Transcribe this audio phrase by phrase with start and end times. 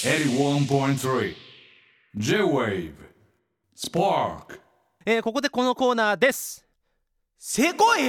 [0.00, 1.34] 81.3
[2.16, 2.92] J-Wave.
[3.76, 4.60] Spark.
[5.04, 6.64] えーここでこのコーナーです。
[7.36, 8.04] せこいせ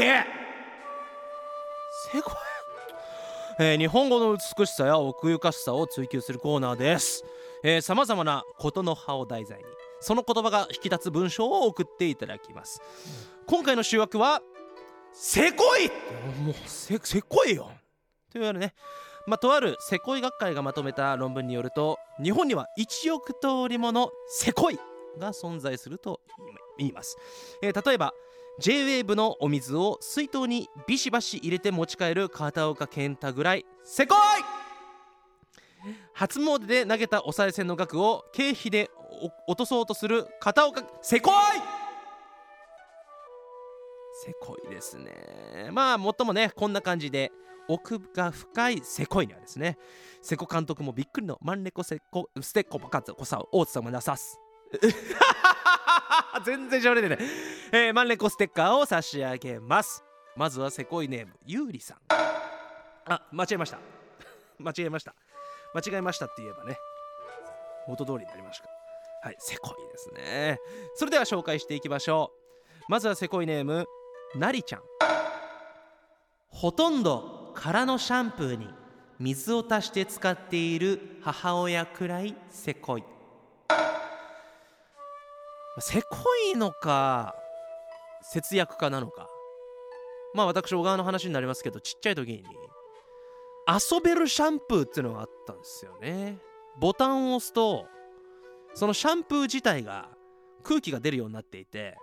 [2.21, 2.33] こい
[3.60, 3.73] え。
[3.75, 7.23] ー日本語の美しさや奥ゆかしさを追求するコーナーです。
[7.81, 9.65] さまざまなことの葉を題材に
[9.99, 12.83] その言葉が引き立つ文章を送っていただきます。
[13.47, 14.44] 今回の主役は
[15.12, 15.87] せこい。
[16.44, 17.71] もうせせこいよ。
[18.31, 18.76] というわけでね
[19.30, 24.79] まあ、とあるせこい学会がまとめた論文によると日本には1億通りものせこい
[25.20, 26.20] が存在すると
[26.79, 27.15] 言います、
[27.61, 28.13] えー例えば
[28.59, 34.15] J-WAVE のお水を水筒にビシバシ入れて持ち帰る片岡健太ぐらいせこ
[35.85, 35.93] い!
[36.13, 38.89] 初詣で投げたお賽銭の額を経費で
[39.48, 41.34] 落とそうとする片岡せこい!
[44.25, 45.70] せこいですね。
[45.71, 47.31] まあもっともねこんな感じで
[47.69, 49.77] 奥が深いせこいにはですね
[50.21, 54.37] 瀬古監督もびっくりのマンレコセコステッコパカツコサ大津さんもなさす。
[56.45, 57.26] 全然しゃべれてない、
[57.71, 60.03] えー、マンレコステッカーを差し上げます。
[60.35, 61.98] まずはせこいネームゆうりさん。
[63.05, 63.79] あ間違えました。
[64.58, 65.16] 間違えました。
[65.73, 66.78] 間違えましたって言えばね
[67.88, 68.67] 元通りになりました
[69.22, 70.59] はいせこいですね。
[70.95, 72.31] それでは紹介していきましょ
[72.80, 72.83] う。
[72.88, 73.86] まずはせこいネーム
[74.36, 74.81] なりちゃん。
[76.48, 78.70] ほとんど空のシャンプーに
[79.20, 83.04] 水を足して使っている母親くらいせこい。
[85.80, 86.18] せこ
[86.54, 87.36] いのか
[88.22, 89.28] 節約家なのか。
[90.34, 92.44] まあ私小川の話になりますけどちっちゃい時に
[93.68, 96.38] 遊べるシャンプーっていうのがあったんですよね。
[96.80, 97.88] ボタンを押すと
[98.73, 100.08] そのシャンプー自体が
[100.64, 101.98] 空気が出るようになっていて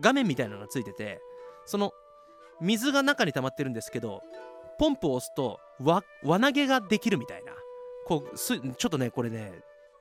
[0.00, 1.20] 画面みたいなのがついてて
[1.66, 1.92] その
[2.62, 4.22] 水が中に溜まってるんですけど
[4.78, 6.02] ポンプを押すと輪
[6.40, 7.52] 投げができるみたいな。
[8.06, 9.52] こうすちょっとねこれね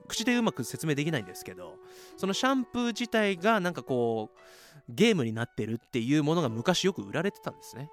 [0.08, 1.78] 口でうまく説明できないんですけど
[2.18, 4.40] そのシャンプー自体がなんかこう
[4.90, 7.90] ゲームになってるっていうものが昔よく売られてたんですね。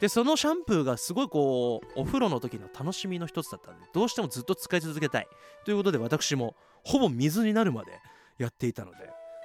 [0.00, 5.28] でそのシャンプーがすごいこうお風呂の時の楽しみの一つだったんでどうしてもずっと使い続けたい。
[5.66, 8.00] ということで私もほぼ水になるまで
[8.38, 8.96] やっていたので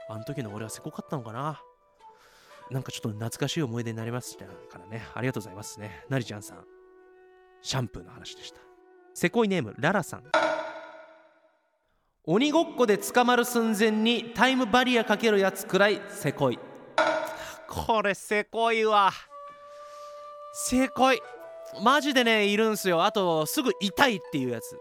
[0.07, 1.61] あの時の俺はせこかったのかな。
[2.71, 5.05] なんかちょっと懐かしい思い出になりましたからね。
[5.13, 6.05] ありがとうございますね。
[6.07, 6.74] なりちゃんさん。
[7.65, 8.59] シャンプーの話でした。
[9.15, 10.23] せこいネームララさん。
[12.25, 16.59] 鬼ごっこで捕まる寸前にタイムバリアかけるやつくらいせこい。
[17.67, 19.11] これせこいわ。
[20.53, 21.19] せこい。
[21.83, 23.03] マジでねいるんすよ。
[23.03, 24.77] あとすぐ痛いっていうやつ。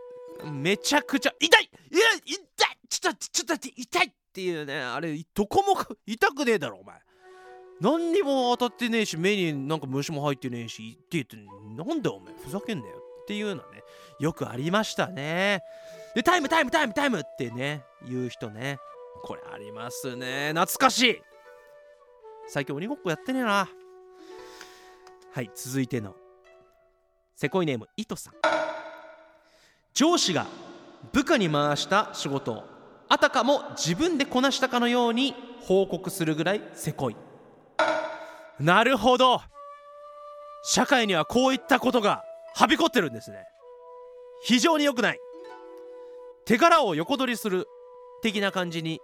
[0.51, 1.71] めちゃくちゃ痛い!
[1.91, 2.79] 痛い痛い!
[2.91, 6.97] ちょっとちょっと待って痛いっていうねあれどこも痛くねえだろお前。
[7.81, 11.37] 何にも当たってねえし目になんか虫も入ってねえしって言って
[11.75, 13.83] なんだお前ふざけんなよっていうのね
[14.21, 15.63] よくありましたね。
[16.15, 18.79] でタイムタイムタイムタイムってね言う人ね
[19.23, 20.53] これありますね。
[20.55, 21.23] 懐かしい。
[22.47, 23.69] 最近鬼ごっこやってねえな。
[25.33, 26.15] はい続いての。
[27.35, 28.35] せこいネームイトさん。
[29.95, 30.47] 上司が
[31.13, 32.65] 部下に回した仕事を
[33.09, 37.17] あたかも自分でこなしたかのように報告するぐらいせこい。
[38.61, 39.41] なるほど。
[40.67, 43.45] 社会にはこういったことがはびこってるんですね。
[44.43, 45.19] 非常に良くない。
[46.47, 47.67] 手柄を横取りする
[48.23, 49.01] 的な感じに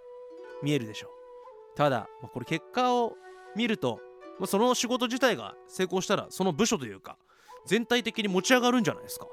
[0.63, 1.77] 見えるでしょう。
[1.77, 3.15] ただこれ結果を
[3.55, 4.01] 見ると
[4.47, 7.19] その仕事自体が成功したらその部署というか
[7.67, 9.27] 全体的に持ち上がるんじゃないですか。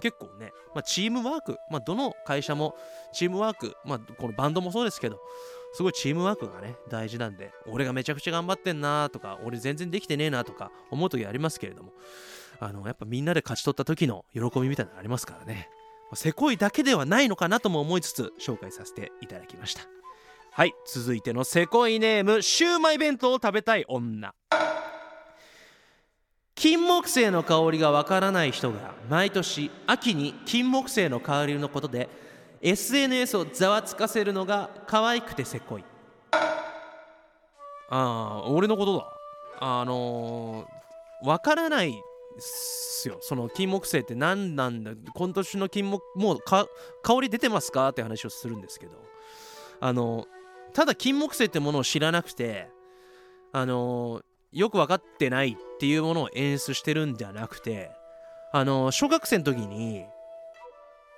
[0.00, 2.74] 結構ね、まあ、チームワーク、まあ、どの会社も
[3.12, 5.18] チームワーク、まあ、このバンドもそうですけど
[5.72, 11.92] すごいチームワークがね大事なんで俺がめちゃくちゃ頑張ってんなとか俺全然できてねえなとか思う時ありますけれども
[12.60, 15.68] あのやっぱみんなで勝ち取った時の喜びみたいなのありますからね。
[16.14, 19.82] せこいだけではないのかなとも思いつつ紹介させていただきました。
[20.52, 24.34] はい続いてのせこいネームシューマイ弁当を食べたい女。
[26.56, 32.08] 金木犀の香りがわからない人が毎年秋に金木犀の香りのことで
[32.62, 35.84] SNS をざわつかせるのが可愛くてせこい。
[37.90, 39.06] ああ俺のことだ。
[39.60, 41.92] あのー、からないっ
[42.38, 43.18] すよ。
[43.20, 44.92] その金木犀って何なんだ？
[45.14, 46.66] 今年の金木もう香
[47.20, 47.90] り出てますか？
[47.90, 48.92] って話をするんですけど。
[49.78, 50.26] あの
[50.72, 52.70] ただ金木犀ってものを知らなくて
[53.52, 54.22] あの
[54.56, 57.90] よく分かってないっていうものを演出してるんじゃなくて
[58.52, 60.06] あの小学生の時に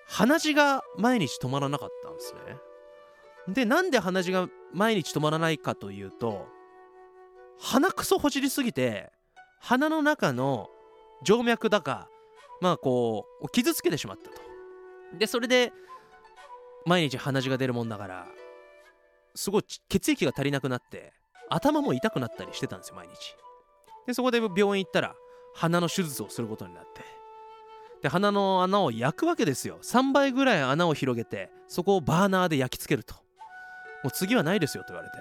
[0.09, 2.35] 鼻血が毎日止まらなかったんです
[3.47, 3.55] ね。
[3.55, 6.49] でなんで鼻血が毎日止まらないかというと
[7.61, 9.13] 鼻くそほじりすぎて
[9.61, 10.69] 鼻の中の
[11.25, 12.09] 静脈だか
[12.61, 14.41] まあこう傷つけてしまったと。
[15.17, 15.73] でそれで
[16.87, 18.27] 毎日鼻血が出るもんだから
[19.37, 21.13] すごい血液が足りなくなって
[21.51, 23.37] 頭も痛くなったりしてたんですよ毎日。
[24.07, 25.15] でそこで病院行ったら
[25.55, 27.03] 鼻の手術をすることになって。
[28.03, 29.79] で鼻の穴を焼くわけですよ。
[29.83, 33.15] 3倍ぐらい穴を広げてそこをバーナーで焼き付けると。
[34.05, 35.17] もう次はないですよと言われて。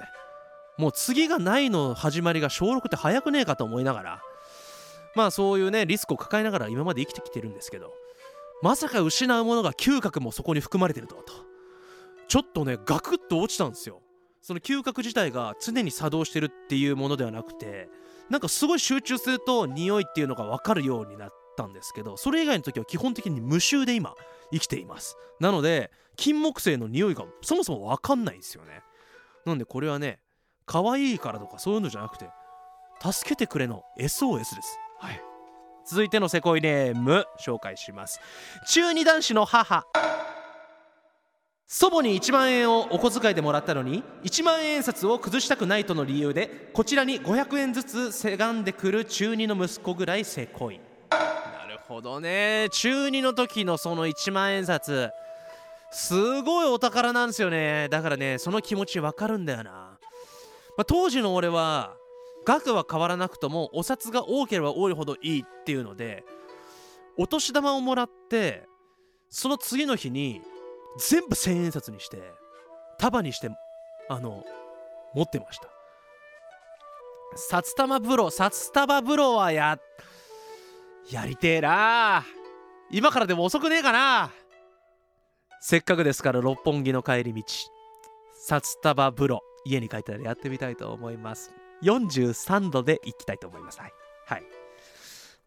[0.78, 4.22] もう次がないの始まりが小6って早くねえかと思いながら
[5.16, 7.92] まあそういうねリスクを抱えながら今まで生きてきてるんですけど
[8.62, 11.34] まさか失うものが嗅覚もそこに含まれてるとはと。
[12.28, 14.02] ちょっとねガクッと落ちたんですよ。
[14.48, 17.90] その嗅覚自体が常に作動してるっていうものではなくて
[18.30, 24.14] なんかすごい集中すると匂いっていうのが分かるようになったんですけどそれ以外の時は基本的に無臭で今
[24.54, 25.18] 生きています。
[25.42, 28.84] なので金木犀の匂いがそもそも分かんないんですよね。
[29.46, 30.20] なんでこれはね
[30.66, 32.30] 可愛いからとかそういうのじゃなくて
[33.02, 34.80] 助けてくれの SOS です。
[34.98, 35.22] はい。
[35.86, 38.22] 続いてのセコイネーム紹介します。
[38.70, 39.86] 中二男子の母。
[41.70, 50.80] 祖母に1万円をお小遣いでもらったのに1万円札を崩したくないとの理由でこちらに500円ずつせがんでくる中2の息子ぐらいせこい
[51.12, 52.70] なるほどね。
[52.72, 55.10] 中2の時のその1万円札
[55.92, 57.88] すごいお宝なんですよね。
[57.90, 60.00] だからねその気持ちわかるんだよな、ま
[60.80, 61.98] あ、当時の俺は
[62.46, 66.24] 額は変わらなくともお札が多ければ多いほどいいっていうので
[67.18, 68.70] お年玉をもらって
[69.30, 70.42] その次の日に
[70.98, 72.22] 全部千円札にして
[72.98, 73.50] 束にして
[74.10, 74.44] あの
[75.14, 75.68] 持ってました。
[77.36, 79.80] 札束風呂札束風呂はや
[81.12, 82.26] やりてえな。
[82.90, 84.32] 今からでも遅くねえかな。
[85.60, 87.44] せっかくですから六本木の帰り道
[88.46, 91.52] 札束風呂家に帰ったらやってみたいと思います。
[91.84, 93.80] 43度で行きたいと思います。
[93.80, 93.92] はい、
[94.26, 94.44] はい。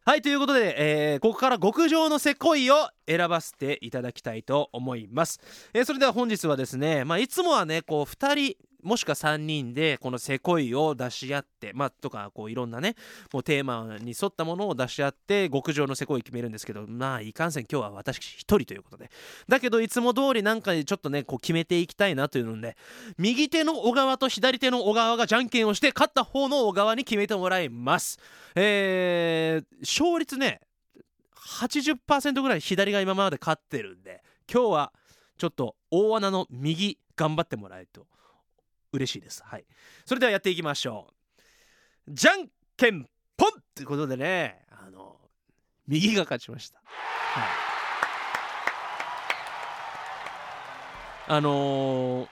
[0.07, 5.39] はいということで、えー、ここから極上のせこいを選ばせていただきたいと思います、
[5.75, 12.97] えー、それでは本日はですね、まあ、いつもはねこう2人もしくは3人でこのせこいを出し合ってまあとかこういろんなね
[13.33, 19.11] もうテーマに沿ったものを出し合って極上のせこい決めるんですけどまあいかんせん今日は私1人ということで。
[19.49, 22.77] だけどいつも通りなんかちょっとねこう決めていきたいなというので
[23.19, 28.19] 右手の小川と左手の小川がじゃんけんをして勝った方の小川に決めてもらいます。
[28.55, 30.61] えー、勝率ね
[31.37, 34.23] 80%ぐらい左が今まで勝ってるんで
[34.53, 34.93] 今日は
[35.39, 38.07] ちょっと大穴の右頑張ってもらえと。
[38.93, 39.43] 嬉しいです。
[39.45, 39.65] はい。
[40.05, 41.15] それではやっていきましょう。
[42.09, 43.51] じゃんけんぽん！
[43.75, 45.17] ということでねあの
[45.87, 47.45] 右が勝ちました、はい、
[51.29, 52.29] あのー、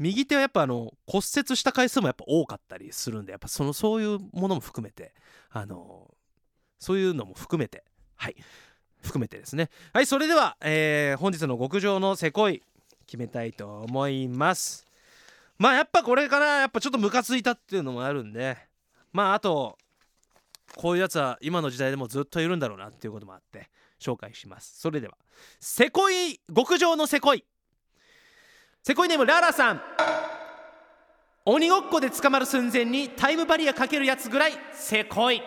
[0.00, 5.12] 右手はやっぱあの骨折した回数もやっぱ多かったりするんでやっぱそのそういうものも含めて
[5.50, 6.14] あの、
[6.78, 7.84] そういうのも含めて
[8.16, 8.36] はい。
[9.02, 9.70] 含めてですね。
[9.92, 12.62] はいそれでは、え、本日の極上のせこい
[13.06, 14.87] 決めたいと思います。
[15.58, 18.56] まあやっぱこれからやっぱちょっとムカついたっていうのもあるんで
[19.12, 19.76] まああと
[20.76, 23.68] こういうやつは今の時代でもずっといるんだろうなっていうこともあって
[24.00, 24.78] 紹介します。
[24.78, 25.14] それでは
[25.58, 27.44] せこい極上のせこい。
[28.82, 29.82] せこいネームララさん。
[31.44, 35.42] 鬼ごっこで捕まる寸前にタイムバリアかけるやつぐらいせこい。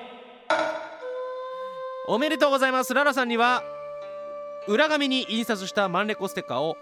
[2.08, 2.94] おめでとうございます。
[2.94, 3.64] ララさんには
[4.68, 6.76] 裏紙に印刷したマンレコステッカーを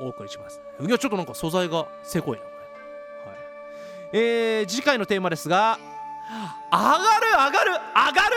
[0.00, 0.60] お送りします。
[0.80, 2.53] いやちょっとなんか素材がせこいな。
[4.16, 5.76] えー、次回のテーマですが
[6.70, 7.02] 上がる
[7.32, 8.36] 上がる上がる。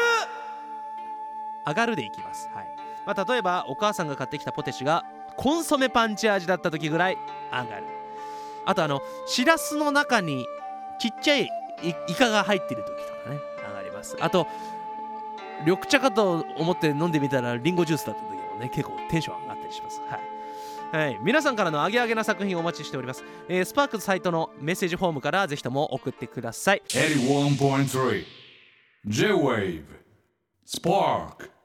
[1.68, 2.76] 上がるでいきます、はい。
[3.06, 5.06] まあ、例えばお母さんが買ってきたポテチが
[5.36, 7.18] コンソメパンチ味だった時ぐらい
[7.52, 7.84] 上がる。
[8.66, 10.48] あとあのしらすの中に
[10.98, 11.48] ちっちゃい
[11.84, 14.18] イカが入ってる時とかね上がります。
[14.20, 14.48] あと
[15.64, 20.02] 緑茶かと思って飲んでみたらリンゴジュースだった時もね結構テンション上がったりします。
[20.10, 20.37] はい。
[20.92, 26.82] はい、皆さんからのアゲアゲな作品をお待ちしております、えー、スパークサイトのメッセージフォームからぜひとも送ってください。
[26.88, 28.26] 81.3
[29.06, 29.84] J-Wave.
[30.66, 31.57] Spark.